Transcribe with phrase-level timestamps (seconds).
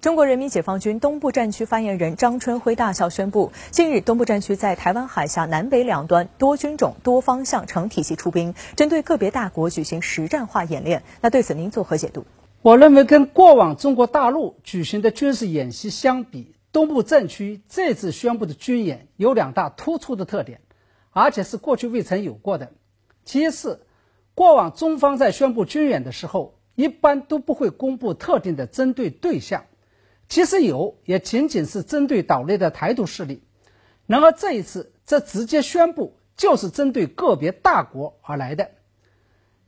[0.00, 11.02] 中国人民解放军东部战区发言人张春辉大校宣布，近日东部战区在台湾海峡南北两端多军种、多方向、成体系出兵，针对个别大国举行实战化演练。
[11.20, 12.24] 那对此您作何解读？
[12.62, 20.62] 我认为，跟过往中国大陆举行的军事演习相比，东部战区这次宣布的军演有两大突出的特点，
[21.10, 22.72] 而且是过去未曾有过的。
[23.26, 23.80] 其一是，
[24.34, 29.64] 过往中方在宣布军演的时候，一般都不会公布特定的针对对象。
[30.30, 33.42] 即使有，也仅仅是针对岛内的台独势力。
[34.06, 38.70] 然而这一次，这直接宣布就是针对个别大国而来的。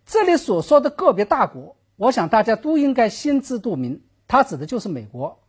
[0.06, 5.40] 这里所说的个别大国，我想大家都应该心知肚明，它指的就是美国，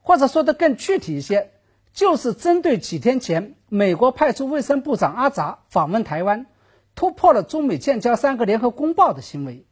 [0.00, 1.50] 或者说的更具体一些，
[1.92, 6.46] 就是针对几天前美国派出卫生部长阿扎访问台湾，
[6.94, 9.66] 突破了中美建交三个联合公报的行为。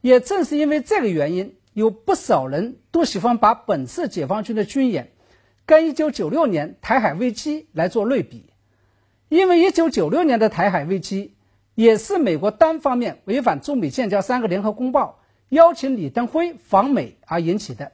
[0.00, 1.54] 也正是因为这个原因。
[1.74, 5.12] 有不少人都喜欢把本次解放军的军演
[5.64, 8.44] 跟1996年台海危机来做类比，
[9.30, 11.34] 因为1996年的台海危机
[11.74, 17.92] 也是美国单方面违反中美建交三个联合公报，邀请李登辉访美而引起的。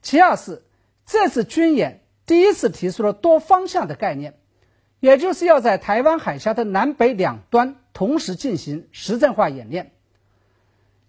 [0.00, 0.62] 其二是
[1.04, 4.34] 这次军演第一次提出了多方向的概念，
[5.00, 9.92] 也就是要在台湾海峡的南北两端同时进行实战化演练。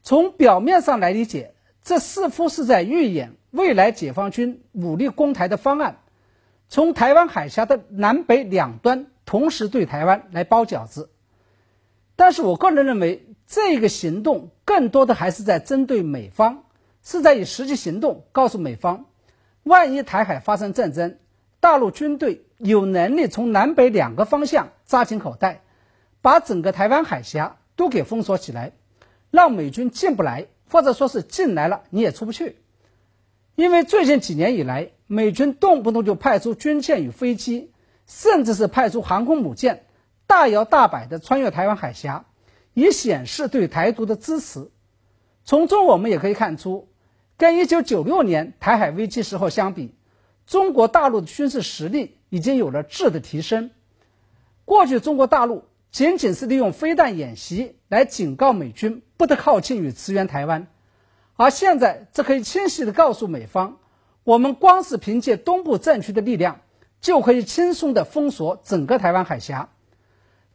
[0.01, 1.54] 从表面上来理解。
[1.85, 5.99] 这似乎是在预演未来解放军武力攻台的方案，
[6.67, 11.11] 从台湾海峡的南北两端同时对台湾来包饺子。
[12.15, 16.63] 但是我个人认为，这个行动更多的还是在针对美方，
[17.03, 19.05] 是在以实际行动告诉美方，
[19.61, 21.19] 万一台海发生战争，
[21.59, 25.61] 大陆军队有能力从南北两个方向扎紧口袋，
[26.23, 28.71] 把整个台湾海峡都给封锁起来，
[29.29, 30.47] 让美军进不来。
[30.75, 32.57] 或者说是进来了你也出不去，
[33.55, 37.71] 因为最近几年以来，美军动不动就派出军舰与飞机，
[38.07, 39.85] 甚至是派出航空母舰，
[40.27, 42.25] 大摇大摆地穿越台湾海峡，
[42.73, 44.69] 以显示对台独的支持。
[45.45, 46.89] 从中我们也可以看出，
[47.37, 49.95] 跟1996年台海危机时候相比，
[50.45, 53.71] 中国大陆的军事实力已经有了质的提升。
[54.65, 55.63] 过去中国大陆。
[55.91, 60.67] 仅仅是利用飞弹演习来警告美军不得靠近与驰援台湾，
[61.35, 63.77] 而现在这可以清晰地告诉美方，
[64.23, 66.61] 我们光是凭借东部战区的力量，
[67.01, 69.69] 就可以轻松地封锁整个台湾海峡。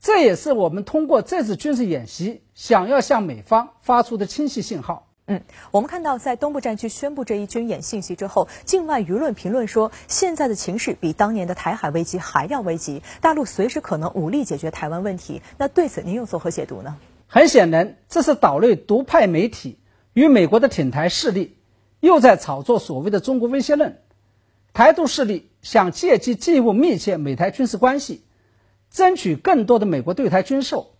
[0.00, 5.06] 这也是我们通过这次军事演习想要向美方发出的清晰信号。
[5.26, 15.42] 嗯，我们看到，在东部战区宣布这一军演信息之后，境外舆论评论说，现在的情势比当年的台海危机还要危急，大陆随时可能武力解决台湾问题。
[15.58, 16.96] 那对此您又作何解读呢？
[17.28, 19.78] 很显然，这是岛内独派媒体
[20.20, 21.56] 与美国的挺台势力
[22.00, 24.02] 又在炒作所谓的中国威胁论。
[24.74, 28.22] 台独势力想借机进一步密切美台军事关系，
[28.90, 30.92] 争取更多的美国对台军售，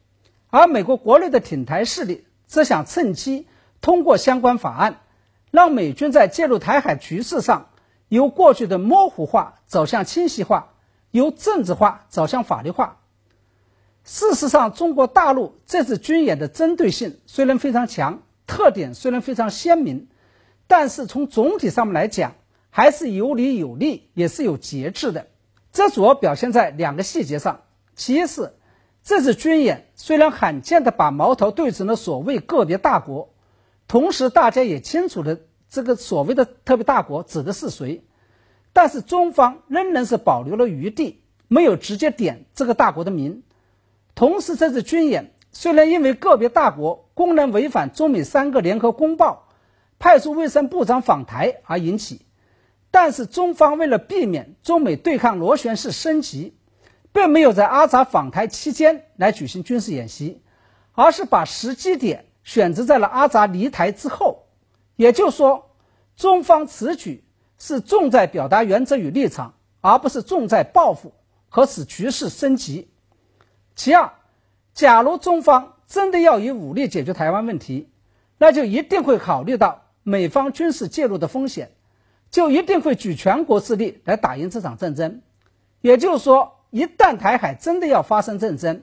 [0.49, 3.47] 而美国国内的挺台势力则想趁机。
[3.83, 5.01] 通过相关法案，
[5.51, 7.69] 让美军在介入台海局势上，
[8.09, 10.73] 由过去的模糊化走向清晰化，
[11.11, 13.01] 由政治化走向法律化。
[14.03, 20.09] 事实上，中国大陆这次军演的针对性虽然非常强，特点虽然非常鲜明，
[20.67, 22.35] 但是从总体上面来讲，
[22.69, 25.29] 还是有理有利，也是有节制的。
[25.71, 27.63] 这主要表现在两个细节上：
[27.95, 28.55] 其一是
[29.05, 33.33] 这次军演虽然罕见的把矛头对准了所谓个别大国。
[33.87, 35.39] 同时，大家也清楚的，
[35.69, 38.03] 这个所谓的特别大国指的是谁？
[38.73, 43.45] 但是中方仍然是保留了余地，没有直接点这个大国的名。
[44.17, 49.47] 同时，这次军演虽然因为个别大国公然违反中美三个联合公报，
[49.99, 52.23] 派出卫生部长访台而引起，
[52.91, 56.57] 但是中方为了避免中美对抗螺旋式升级，
[57.13, 60.41] 并没有在阿扎访台期间来举行军事演习，
[60.93, 62.25] 而是把时机点。
[62.43, 64.47] 选择在了阿扎离台之后，
[64.97, 65.73] 也就是说，
[66.17, 67.23] 中方此举
[67.59, 69.53] 是重在表达原则与立场，
[69.83, 71.13] 而不是重在报复
[71.51, 72.91] 和使局势升级。
[73.77, 74.11] 其二，
[74.73, 77.89] 假如中方真的要以武力解决台湾问题，
[78.39, 81.73] 那就一定会考虑到美方军事介入的风险，
[82.31, 85.21] 就一定会举全国之力来打赢这场战争。
[85.81, 88.83] 也就是说，一旦台海真的要发生战争，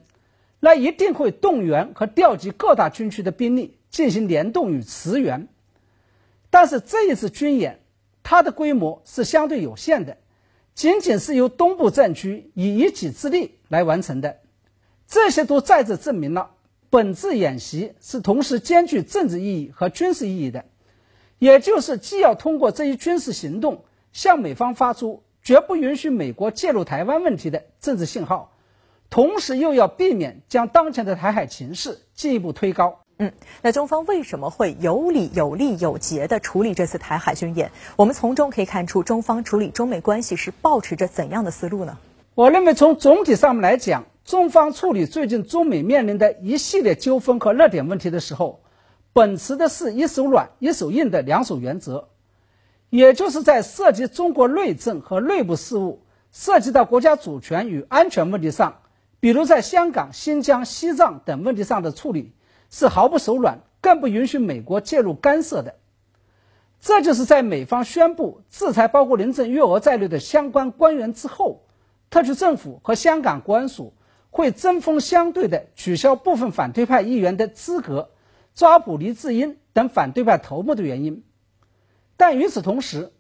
[0.59, 5.47] 那一定会动员和调集各大军区的兵力进行联动与驰援，
[6.49, 7.79] 但是这一次军演，
[8.21, 10.17] 它的规模是相对有限的，
[10.75, 14.39] 仅仅是由东部战区以一己之力来完成的，
[15.07, 16.51] 这些都再次证明了
[16.89, 20.65] 本次演习是同时兼具政治意义和军事意义的，
[21.37, 28.53] 也就是既要通过这一军事行动向美方发出绝不允许美国介入台湾问题的政治信号，
[29.09, 32.99] 同时又要避免将当前的台海情势进一步推高。
[33.19, 33.33] 嗯，
[33.63, 37.71] 那中方为什么会有理有利有节地处理这次台海军演？
[37.95, 41.97] 我们从中可以看出，中方处理中美关系是保持着怎样的思路呢？
[42.35, 48.61] 我认为，从总体上面来讲，中方处理最近中美面临的一系列纠纷和热点问题的时候，
[49.13, 52.09] 秉持的是一手软一手硬的两手原则，
[52.89, 56.01] 也就是在涉及中国内政和内部事务、
[56.33, 58.81] 涉及到国家主权与安全问题上，
[59.21, 62.33] 比如在香港、新疆、西藏等问题上的处理。
[62.69, 65.75] 是毫不手软，更不允许美国介入干涉的。
[66.81, 71.61] 这就是在美方宣布制裁包括林郑月娥在内的相关官员之后，
[72.09, 73.93] 特区政府和香港国安署
[74.37, 78.11] 会针锋相对地取消部分反对派议员的资格，
[78.53, 81.23] 抓捕黎智英等反对派头目的原因。
[82.17, 83.11] 但与此同时，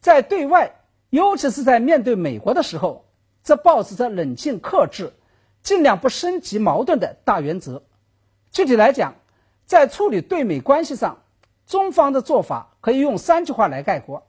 [0.00, 0.72] 在对外，
[1.08, 3.06] 尤其是在面对美国的时候，
[3.42, 5.14] 则保持着冷静克制，
[5.62, 7.82] 尽量不升级矛盾的大原则。
[8.50, 9.14] 具体来讲，
[9.64, 11.22] 在处理对美关系上，
[11.66, 14.26] 中方的做法可以用三句话来概括。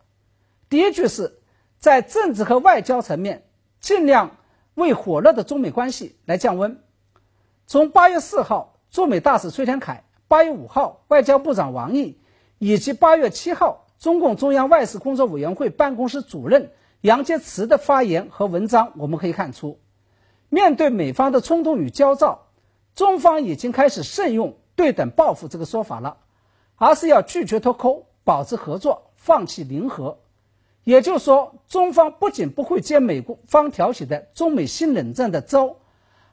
[0.69, 1.39] 第一句是，
[1.77, 3.43] 在政治和外交层面，
[3.81, 4.37] 尽量
[4.77, 6.83] 为火热的中美关系来降温。
[7.65, 12.19] 从八月四号，驻美大使崔天凯；八月五号，外交部长王毅，
[12.59, 16.71] 以及八月七号，中共中央外事工作委员会办公室主任
[17.01, 19.79] 杨洁篪的发言和文章，我们可以看出，
[20.47, 22.49] 面对美方的冲动与焦躁。
[22.93, 26.17] 中方已经开始慎用“对等报复”这个说法了，
[26.75, 30.19] 而是要拒绝脱钩，保持合作，放弃零和。
[30.87, 35.75] 也就是说，中方不仅不会接美国方挑起的中美新冷战的招，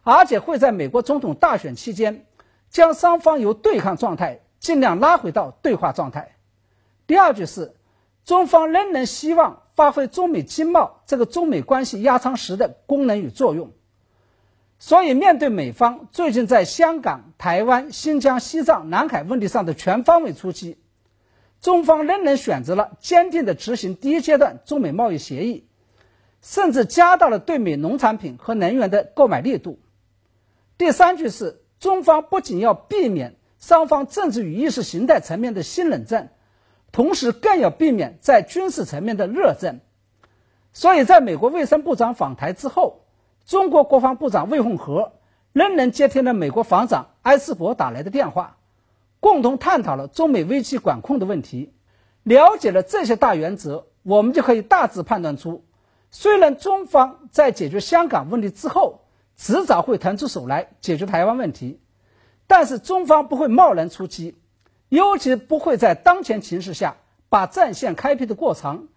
[0.04, 2.24] 而且会在美国总统大选期间，
[2.70, 6.36] 将双方由对抗状态尽量拉回到对话状态。
[7.08, 7.74] 第二句是，
[8.24, 13.72] 中方仍然希望发挥中美经贸这个中美关系压舱石的功能与作用。
[14.78, 20.78] 所以，面对美方最近在香港、台湾、新疆、西藏、南海问题上的全方位出击，
[21.64, 25.66] 中方仍然选择了坚定地执行第一阶段中美贸易协议，
[26.42, 29.78] 甚至加大了对美农产品和能源的购买力度。
[30.76, 36.34] 第三句是，中方不仅要避免双方政治与意识形态层面的新冷战，
[36.92, 39.80] 同时更要避免在军事层面的热战。
[40.74, 43.06] 所以，在美国卫生部长访台之后。
[43.46, 45.12] 中国国防部长魏凤和
[45.52, 48.56] 仍然接听了美国防长埃斯珀打来的电话，
[49.24, 51.72] 共同探讨了中美危机管控的问题。
[52.24, 55.64] 了解了这些大原则，我们就可以大致判断出，
[56.10, 61.80] 虽然中方在解决香港问题之后，迟早会腾出手来解决台湾问题，
[62.46, 64.36] 但是中方不会贸然出击，
[64.90, 66.98] 尤其不会在当前形势下
[67.30, 68.88] 把战线开辟的过长。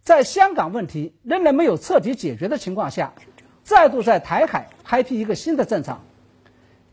[0.00, 3.14] 在香港问题仍然没有彻底解决的情况下。
[3.64, 6.04] 再度在台海开辟一个新的战场，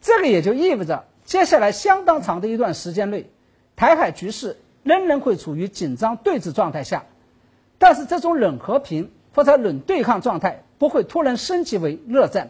[0.02, 3.30] 这个也就意味着接下来相当长的一段时间内，
[3.76, 7.06] 台海局势仍然会处于紧张对峙状态下，
[7.78, 12.48] 但是这种冷和平或者冷对抗状态不会突然升级为热战。